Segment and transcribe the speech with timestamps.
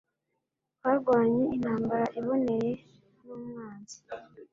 [0.81, 2.71] Barwanye intambara iboneye
[3.25, 3.97] n'umwanzi.